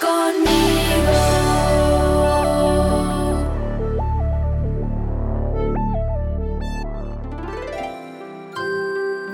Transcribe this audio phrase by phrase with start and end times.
[0.00, 0.80] conmigo.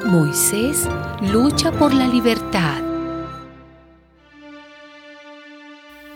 [0.04, 0.88] Moisés
[1.20, 2.82] lucha por la libertad.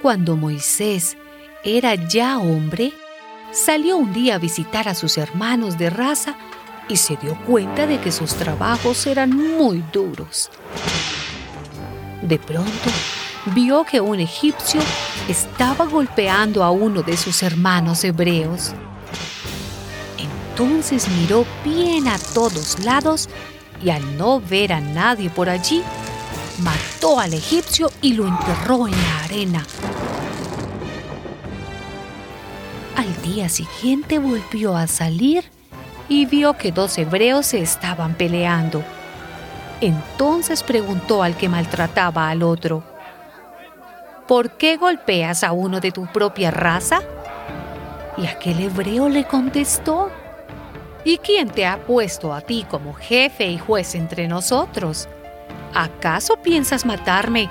[0.02, 1.16] Cuando Moisés
[1.64, 2.92] era ya hombre,
[3.52, 6.36] salió un día a visitar a sus hermanos de raza
[6.88, 10.50] y se dio cuenta de que sus trabajos eran muy duros.
[12.22, 12.90] De pronto,
[13.46, 14.80] vio que un egipcio
[15.28, 18.72] estaba golpeando a uno de sus hermanos hebreos.
[20.18, 23.28] Entonces miró bien a todos lados
[23.82, 25.82] y al no ver a nadie por allí,
[26.58, 29.66] mató al egipcio y lo enterró en la arena.
[32.96, 35.44] Al día siguiente volvió a salir
[36.08, 38.82] y vio que dos hebreos se estaban peleando.
[39.80, 42.84] Entonces preguntó al que maltrataba al otro,
[44.30, 47.02] ¿por qué golpeas a uno de tu propia raza?
[48.16, 50.08] Y aquel hebreo le contestó,
[51.04, 55.08] ¿y quién te ha puesto a ti como jefe y juez entre nosotros?
[55.74, 57.50] ¿Acaso piensas matarme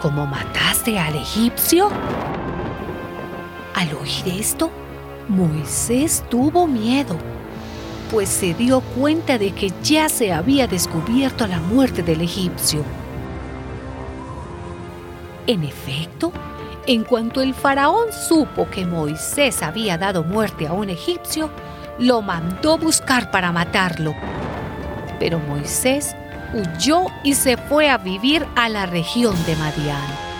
[0.00, 1.90] como mataste al egipcio?
[3.74, 4.70] Al oír esto,
[5.28, 7.16] Moisés tuvo miedo,
[8.12, 12.84] pues se dio cuenta de que ya se había descubierto la muerte del egipcio.
[15.46, 16.32] En efecto,
[16.86, 21.50] en cuanto el faraón supo que Moisés había dado muerte a un egipcio,
[21.98, 24.14] lo mandó buscar para matarlo.
[25.18, 26.16] Pero Moisés
[26.54, 30.33] huyó y se fue a vivir a la región de Madián.